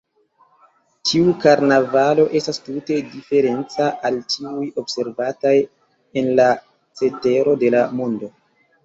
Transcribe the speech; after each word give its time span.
Tiu 1.09 1.33
karnavalo 1.41 2.23
estas 2.39 2.59
tute 2.69 2.97
diferenca 3.11 3.89
al 4.09 4.17
tiuj 4.31 4.63
observataj 4.85 5.53
en 6.23 6.33
la 6.41 6.49
cetero 7.03 7.55
de 7.67 7.71
la 7.77 7.85
mondo. 8.01 8.33